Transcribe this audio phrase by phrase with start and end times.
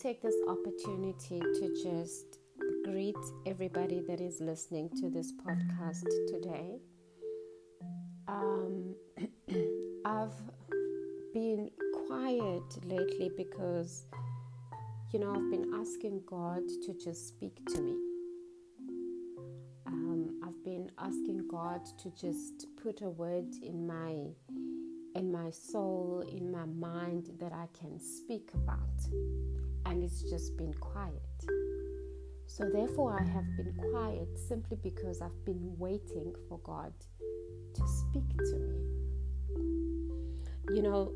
[0.00, 2.38] take this opportunity to just
[2.86, 3.14] greet
[3.44, 6.78] everybody that is listening to this podcast today.
[8.26, 8.94] Um,
[10.06, 10.32] I've
[11.34, 11.70] been
[12.06, 14.06] quiet lately because,
[15.12, 17.96] you know, I've been asking God to just speak to me.
[19.86, 24.28] Um, I've been asking God to just put a word in my
[25.14, 28.78] in my soul, in my mind that I can speak about.
[29.90, 31.20] And it's just been quiet.
[32.46, 36.92] So, therefore, I have been quiet simply because I've been waiting for God
[37.74, 38.78] to speak to me.
[40.76, 41.12] You know,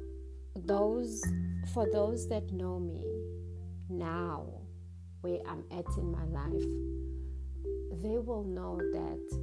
[0.56, 1.22] those
[1.72, 3.04] for those that know me
[3.88, 4.46] now,
[5.20, 9.40] where I'm at in my life, they will know that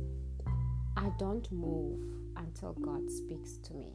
[0.97, 1.99] I don't move
[2.35, 3.93] until God speaks to me.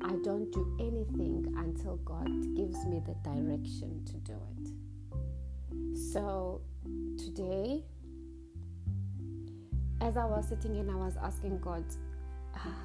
[0.00, 6.04] I don't do anything until God gives me the direction to do it.
[6.12, 6.60] So
[7.16, 7.82] today,
[10.00, 11.84] as I was sitting and I was asking God,
[12.54, 12.76] ah,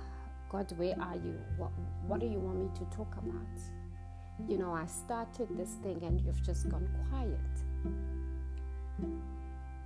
[0.50, 1.40] God, where are you?
[1.58, 1.72] What,
[2.08, 3.60] what do you want me to talk about?
[4.48, 7.40] You know, I started this thing and you've just gone quiet.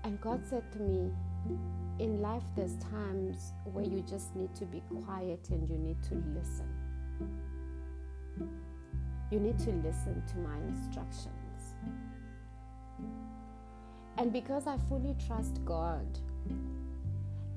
[0.03, 1.11] And God said to me,
[1.99, 6.15] in life, there's times where you just need to be quiet and you need to
[6.35, 6.82] listen.
[9.31, 11.75] You need to listen to my instructions.
[14.17, 16.05] And because I fully trust God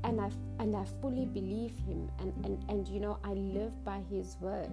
[0.05, 4.01] and I, and I fully believe Him, and, and, and you know, I live by
[4.11, 4.71] His word,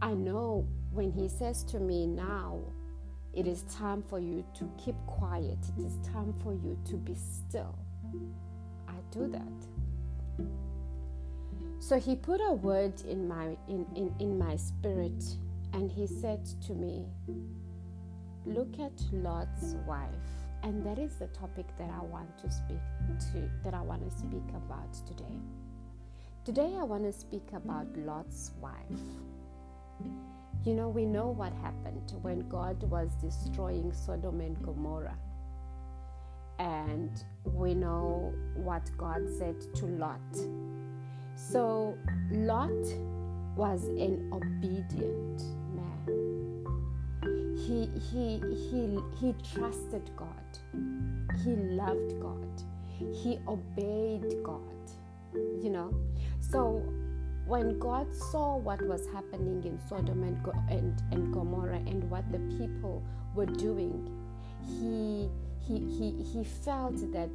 [0.00, 2.58] I know when He says to me now,
[3.34, 7.14] it is time for you to keep quiet, it is time for you to be
[7.14, 7.78] still.
[8.88, 10.46] I do that.
[11.82, 15.20] So he put a word in my in, in, in my spirit
[15.72, 17.04] and he said to me,
[18.46, 20.08] Look at Lot's wife.
[20.62, 22.78] And that is the topic that I want to speak
[23.32, 25.40] to that I want to speak about today.
[26.44, 29.02] Today I want to speak about Lot's wife.
[30.64, 35.18] You know, we know what happened when God was destroying Sodom and Gomorrah.
[36.60, 37.10] And
[37.42, 40.20] we know what God said to Lot
[41.50, 41.96] so
[42.30, 42.70] Lot
[43.56, 45.42] was an obedient
[45.74, 46.06] man.
[47.56, 50.28] He he he he trusted God.
[51.44, 52.62] He loved God.
[52.96, 54.60] He obeyed God.
[55.34, 55.94] You know.
[56.40, 56.82] So
[57.46, 60.38] when God saw what was happening in Sodom and,
[60.70, 63.02] and, and Gomorrah and what the people
[63.34, 64.08] were doing,
[64.64, 65.28] he,
[65.66, 67.30] he, he, he felt that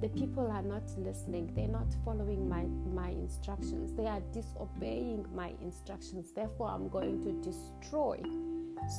[0.00, 1.52] the people are not listening.
[1.54, 2.64] They're not following my
[2.94, 3.94] my instructions.
[3.94, 6.32] They are disobeying my instructions.
[6.32, 8.20] Therefore i'm going to destroy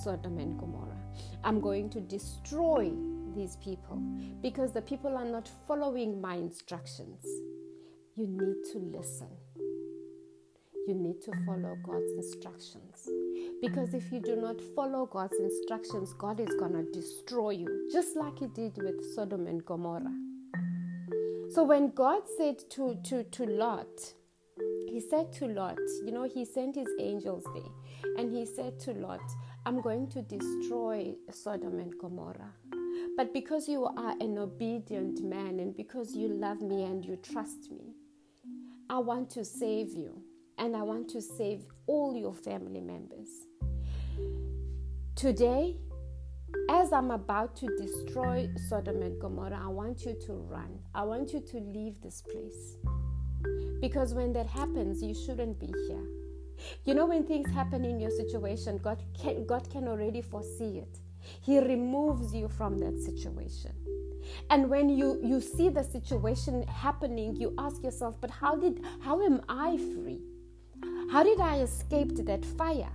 [0.04, 0.98] sodom and gomorrah.
[1.44, 2.92] I'm going to destroy
[3.36, 3.98] these people.
[4.42, 7.26] Because the people are not following my instructions.
[8.16, 9.30] You need to listen
[10.92, 13.08] you need to follow God's instructions.
[13.62, 18.18] Because if you do not follow God's instructions, God is going to destroy you, just
[18.18, 20.14] like He did with Sodom and Gomorrah.
[21.52, 24.14] So when God said to, to, to Lot,
[24.90, 28.92] he said to Lot, you know, he sent his angels there, and he said to
[28.92, 29.22] Lot,
[29.66, 32.52] I'm going to destroy Sodom and Gomorrah.
[33.16, 37.72] But because you are an obedient man and because you love me and you trust
[37.72, 37.94] me,
[38.90, 40.22] I want to save you
[40.58, 43.28] and I want to save all your family members.
[45.16, 45.78] Today,
[46.70, 50.80] as I'm about to destroy Sodom and Gomorrah, I want you to run.
[50.94, 52.78] I want you to leave this place.
[53.82, 56.06] Because when that happens, you shouldn't be here.
[56.86, 61.00] You know, when things happen in your situation, God can, God can already foresee it.
[61.42, 63.72] He removes you from that situation.
[64.50, 69.22] And when you, you see the situation happening, you ask yourself, but how did how
[69.22, 70.22] am I free?
[71.12, 72.90] How did I escape that fire?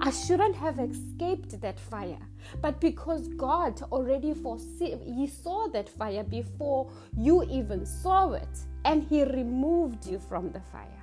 [0.00, 2.18] I shouldn't have escaped that fire.
[2.60, 9.04] But because God already foresee, He saw that fire before you even saw it, and
[9.04, 11.00] He removed you from the fire.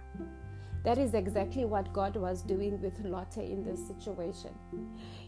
[0.84, 4.52] That is exactly what God was doing with Lot in this situation.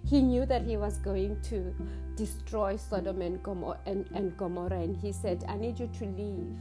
[0.03, 1.73] He knew that he was going to
[2.15, 6.57] destroy Sodom and Gomorrah, and, and Gomorrah, and he said, I need you to leave.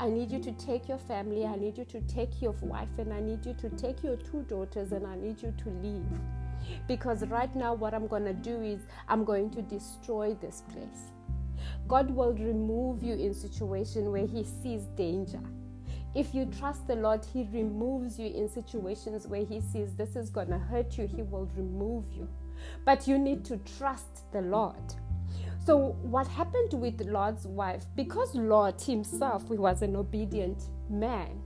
[0.00, 3.12] I need you to take your family, I need you to take your wife, and
[3.12, 6.06] I need you to take your two daughters, and I need you to leave.
[6.88, 11.12] Because right now, what I'm going to do is I'm going to destroy this place.
[11.86, 15.40] God will remove you in situation where He sees danger.
[16.14, 20.30] If you trust the Lord, He removes you in situations where He sees this is
[20.30, 21.06] going to hurt you.
[21.06, 22.26] He will remove you.
[22.84, 24.94] but you need to trust the Lord.
[25.70, 27.84] So, what happened with Lot's wife?
[27.94, 31.40] Because Lot himself was an obedient man,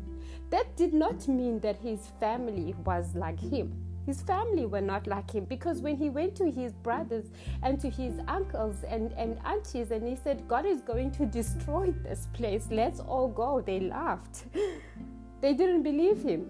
[0.49, 3.77] that did not mean that his family was like him.
[4.07, 7.27] His family were not like him because when he went to his brothers
[7.63, 11.93] and to his uncles and, and aunties and he said, God is going to destroy
[12.03, 14.47] this place, let's all go, they laughed.
[15.43, 16.47] they didn't believe him.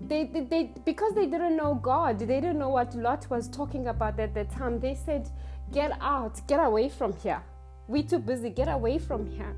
[0.00, 3.88] They, they, they, because they didn't know God, they didn't know what Lot was talking
[3.88, 4.80] about at the time.
[4.80, 5.28] They said,
[5.72, 7.42] Get out, get away from here.
[7.88, 9.54] We're too busy, get away from here.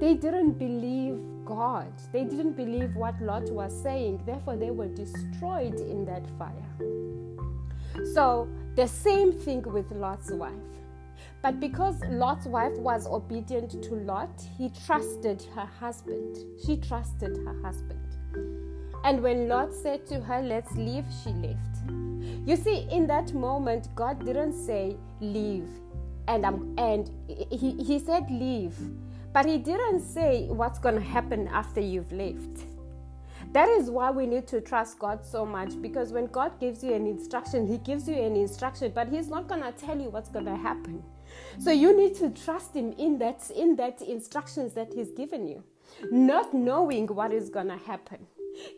[0.00, 1.92] They didn't believe God.
[2.12, 4.22] They didn't believe what Lot was saying.
[4.26, 8.04] Therefore, they were destroyed in that fire.
[8.14, 10.52] So, the same thing with Lot's wife.
[11.42, 16.38] But because Lot's wife was obedient to Lot, he trusted her husband.
[16.64, 18.00] She trusted her husband.
[19.04, 22.09] And when Lot said to her, Let's leave, she left.
[22.46, 25.68] You see, in that moment, God didn't say, Leave.
[26.28, 28.76] And, um, and he, he said, Leave
[29.32, 32.64] but he didn't say what's going to happen after you've left.
[33.52, 36.94] That is why we need to trust God so much because when God gives you
[36.94, 40.28] an instruction, He gives you an instruction, but He's not going to tell you what's
[40.28, 41.02] going to happen.
[41.58, 45.64] So you need to trust Him in that in that instructions that He's given you,
[46.12, 48.26] not knowing what is going to happen.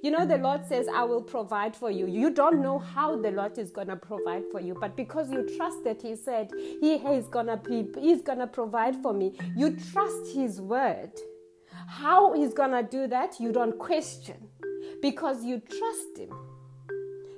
[0.02, 2.06] You know, the Lord says, I will provide for you.
[2.06, 5.48] You don't know how the Lord is going to provide for you, but because you
[5.56, 9.38] trust that He said, He is going to be, He's going to provide for me,
[9.56, 11.12] you trust His word.
[11.86, 14.36] How He's going to do that, you don't question
[15.00, 16.32] because you trust Him.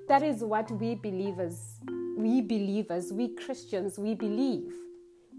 [0.08, 1.80] That is what we believers,
[2.16, 4.72] we believers, we Christians, we believe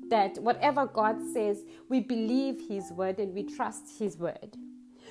[0.10, 4.56] that whatever God says, we believe His word and we trust His word.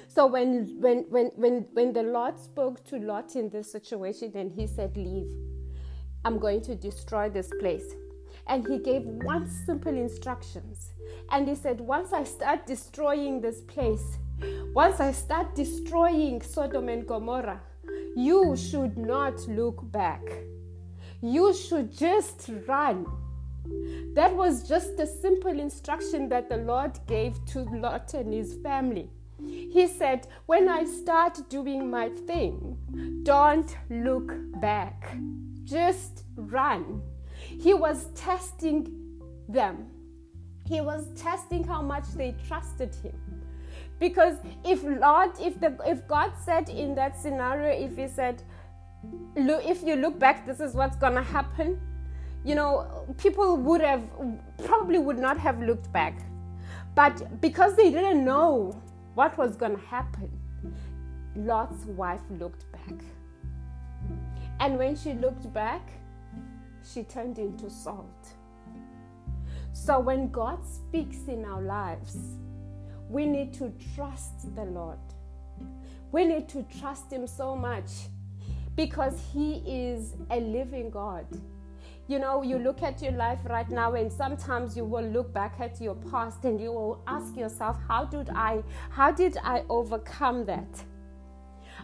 [0.08, 4.52] So when when when when when the Lord spoke to Lot in this situation and
[4.52, 5.30] he said, Leave,
[6.24, 7.94] I'm going to destroy this place.
[8.46, 10.92] And he gave one simple instructions.
[11.30, 14.18] And he said, Once I start destroying this place,
[14.74, 17.60] once I start destroying Sodom and Gomorrah,
[18.16, 20.22] you should not look back.
[21.20, 23.06] You should just run.
[24.14, 29.10] That was just a simple instruction that the Lord gave to Lot and his family.
[29.74, 32.78] He said, When I start doing my thing,
[33.24, 35.16] don't look back,
[35.64, 37.02] just run.
[37.34, 39.88] He was testing them,
[40.64, 43.16] he was testing how much they trusted him.
[43.98, 48.44] Because if Lord, if the if God said in that scenario, if he said,
[49.34, 51.80] look, if you look back, this is what's gonna happen,
[52.44, 54.08] you know, people would have
[54.64, 56.14] probably would not have looked back.
[56.94, 58.80] But because they didn't know
[59.14, 60.30] what was going to happen?
[61.36, 62.94] Lot's wife looked back.
[64.60, 65.88] And when she looked back,
[66.84, 68.28] she turned into salt.
[69.72, 72.16] So when God speaks in our lives,
[73.08, 74.98] we need to trust the Lord.
[76.12, 77.90] We need to trust Him so much
[78.76, 81.26] because He is a living God
[82.06, 85.54] you know, you look at your life right now, and sometimes you will look back
[85.58, 90.44] at your past and you will ask yourself, How did I how did I overcome
[90.46, 90.84] that?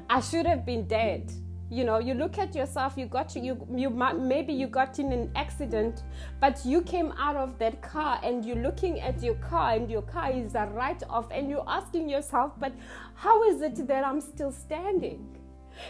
[0.09, 1.33] I should have been dead.
[1.73, 5.31] You know, you look at yourself, you got you you maybe you got in an
[5.37, 6.03] accident,
[6.41, 10.03] but you came out of that car and you're looking at your car and your
[10.03, 12.73] car is a write off and you're asking yourself, but
[13.15, 15.40] how is it that I'm still standing?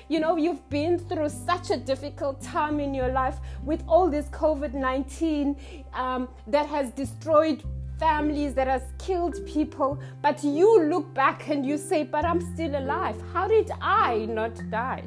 [0.09, 4.27] You know, you've been through such a difficult time in your life with all this
[4.27, 5.57] COVID 19
[5.95, 7.63] um, that has destroyed
[8.01, 12.75] families, that has killed people, but you look back and you say, But I'm still
[12.75, 13.23] alive.
[13.33, 15.05] How did I not die?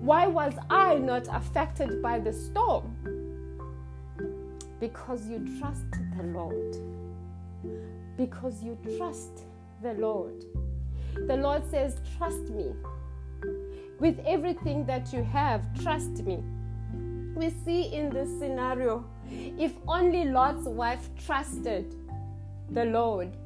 [0.00, 2.96] Why was I not affected by the storm?
[4.78, 6.76] Because you trust the Lord.
[8.16, 9.44] Because you trust
[9.82, 10.44] the Lord.
[11.26, 12.72] The Lord says, Trust me
[13.98, 15.62] with everything that you have.
[15.82, 16.42] Trust me.
[17.34, 21.94] We see in this scenario, if only Lot's wife trusted
[22.70, 23.36] the Lord,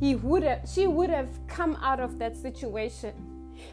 [0.00, 3.12] he would have, she would have come out of that situation.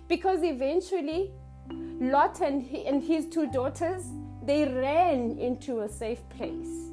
[0.07, 1.31] Because eventually,
[1.71, 4.03] Lot and, he, and his two daughters,
[4.43, 6.88] they ran into a safe place.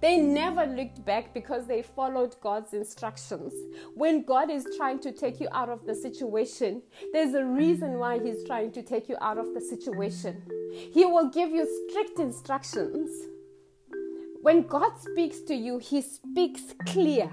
[0.00, 3.52] They never looked back because they followed God's instructions.
[3.94, 8.20] When God is trying to take you out of the situation, there's a reason why
[8.20, 10.40] He's trying to take you out of the situation.
[10.92, 13.10] He will give you strict instructions.
[14.40, 17.30] When God speaks to you, He speaks clear.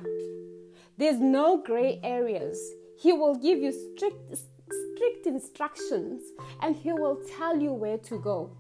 [0.98, 2.58] There's no gray areas.
[2.98, 6.24] He will give you strict, strict instructions
[6.64, 8.58] and He will tell you where to go.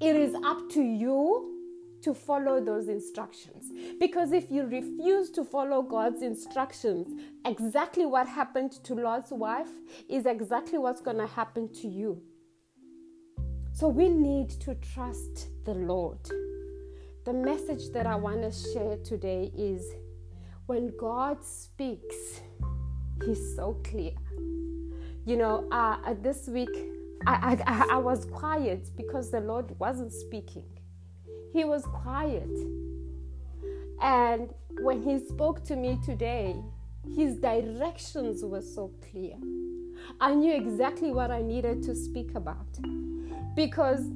[0.00, 1.57] It is up to you
[2.02, 3.70] to follow those instructions.
[3.98, 9.70] Because if you refuse to follow God's instructions, exactly what happened to Lot's wife
[10.08, 12.22] is exactly what's going to happen to you.
[13.72, 16.18] So we need to trust the Lord.
[17.24, 19.92] The message that I want to share today is
[20.66, 22.40] when God speaks,
[23.24, 24.12] He's so clear.
[25.24, 26.70] You know, uh, this week
[27.26, 30.64] I, I, I was quiet because the Lord wasn't speaking.
[31.52, 32.50] He was quiet.
[34.00, 36.56] And when he spoke to me today,
[37.16, 39.36] his directions were so clear.
[40.20, 42.66] I knew exactly what I needed to speak about
[43.54, 44.10] because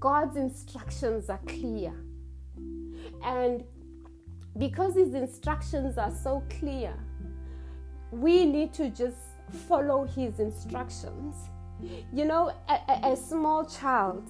[0.00, 1.92] God's instructions are clear.
[3.24, 3.64] And
[4.58, 6.94] because his instructions are so clear,
[8.10, 9.16] we need to just
[9.68, 11.36] follow his instructions.
[12.12, 14.28] You know, a, a, small child,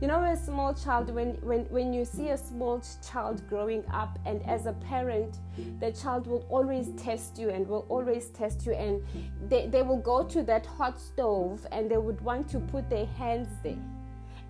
[0.00, 4.18] you know a small child when, when when you see a small child growing up
[4.24, 5.38] and as a parent
[5.78, 9.02] the child will always test you and will always test you and
[9.48, 13.06] they, they will go to that hot stove and they would want to put their
[13.06, 13.78] hands there.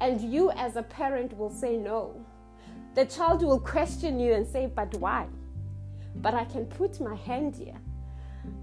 [0.00, 2.24] And you as a parent will say no.
[2.94, 5.26] The child will question you and say but why?
[6.16, 7.80] But i can put my hand here.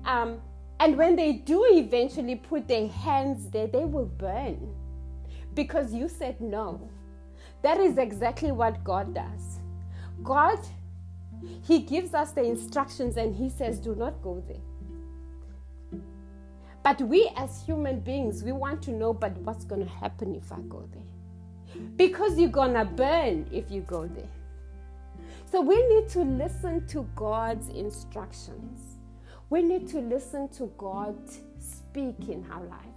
[0.06, 0.40] Um,
[0.80, 4.74] and when they do eventually put their hands there they will burn
[5.58, 6.90] because you said no.
[7.64, 9.60] That is exactly what God does.
[10.24, 10.60] God,
[11.64, 16.00] He gives us the instructions and He says, do not go there.
[16.84, 20.54] But we as human beings, we want to know, but what's going to happen if
[20.54, 21.82] I go there?
[21.98, 24.30] Because you're going to burn if you go there.
[25.52, 28.98] So we need to listen to God's instructions.
[29.50, 31.18] We need to listen to God
[31.60, 32.97] speak in our lives.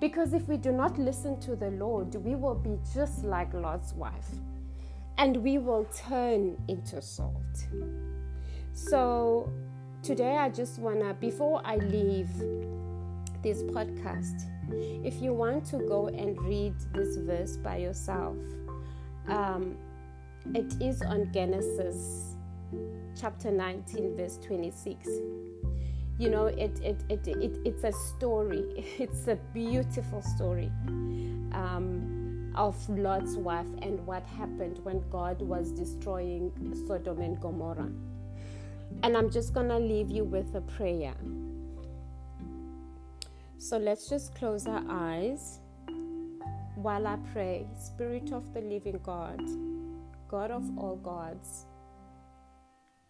[0.00, 3.92] Because if we do not listen to the Lord, we will be just like Lot's
[3.92, 4.28] wife
[5.18, 7.66] and we will turn into salt.
[8.72, 9.52] So,
[10.02, 12.30] today I just want to, before I leave
[13.42, 14.46] this podcast,
[15.04, 18.36] if you want to go and read this verse by yourself,
[19.28, 19.76] um,
[20.54, 22.36] it is on Genesis
[23.20, 25.06] chapter 19, verse 26
[26.20, 28.84] you know it, it, it, it it's a story.
[28.98, 30.70] It's a beautiful story
[31.52, 36.52] um, of lot's wife and what happened when god was destroying
[36.86, 37.90] sodom and gomorrah.
[39.02, 41.14] And i'm just gonna leave you with a prayer.
[43.56, 45.60] So let's just close our eyes
[46.74, 47.66] while i pray.
[47.78, 49.40] Spirit of the living god
[50.28, 51.66] god of all gods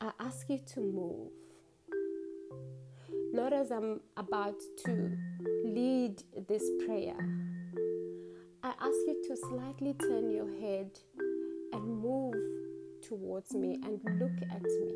[0.01, 1.40] i ask you to move
[3.33, 5.17] Lord, as I'm about to
[5.65, 7.17] lead this prayer,
[8.63, 10.91] I ask you to slightly turn your head
[11.73, 12.35] and move
[13.03, 14.95] towards me and look at me.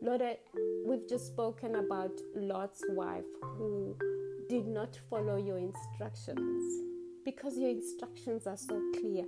[0.00, 0.38] Lord, I,
[0.86, 3.96] we've just spoken about Lot's wife who
[4.48, 6.62] did not follow your instructions
[7.24, 9.24] because your instructions are so clear.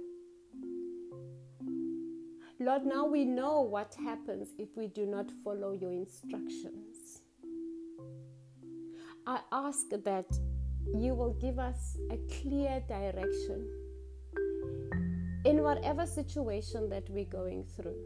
[2.59, 7.21] Lord, now we know what happens if we do not follow your instructions.
[9.27, 10.27] I ask that
[10.95, 13.69] you will give us a clear direction
[15.45, 18.01] in whatever situation that we're going through.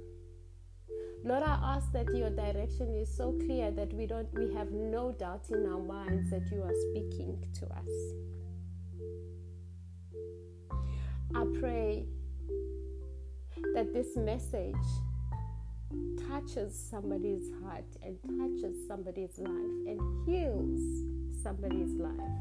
[1.23, 5.13] Lord, I ask that your direction is so clear that we don't we have no
[5.13, 7.91] doubt in our minds that you are speaking to us.
[11.37, 12.07] I pray
[13.75, 14.75] that this message
[16.29, 19.51] touches somebody's heart and touches somebody's life
[19.87, 20.81] and heals
[21.43, 22.41] somebody's life.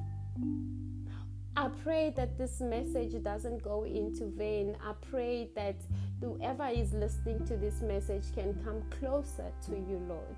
[1.56, 4.78] I pray that this message doesn't go into vain.
[4.82, 5.76] I pray that
[6.22, 10.38] whoever is listening to this message can come closer to you, Lord.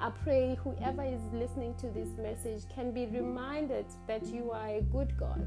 [0.00, 4.82] I pray whoever is listening to this message can be reminded that you are a
[4.82, 5.46] good God.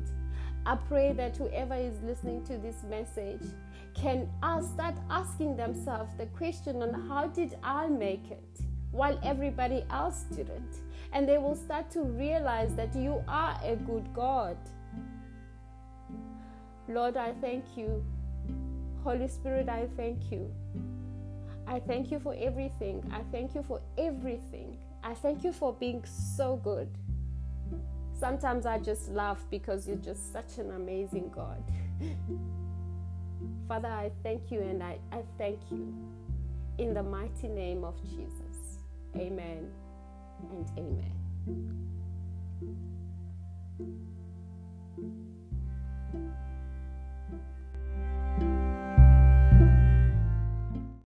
[0.66, 3.42] I pray that whoever is listening to this message
[3.96, 4.30] can
[4.74, 8.60] start asking themselves the question on how did I make it
[8.92, 10.82] while everybody else didn't?
[11.14, 14.58] And they will start to realize that you are a good God.
[16.88, 18.04] Lord, I thank you.
[19.04, 20.54] Holy Spirit, I thank you.
[21.68, 23.04] I thank you for everything.
[23.12, 24.78] I thank you for everything.
[25.04, 26.90] I thank you for being so good.
[28.20, 31.64] Sometimes I just laugh because you're just such an amazing God.
[33.68, 35.94] Father, I thank you and I, I thank you
[36.78, 38.84] in the mighty name of Jesus.
[39.16, 39.72] Amen
[40.52, 41.12] and amen.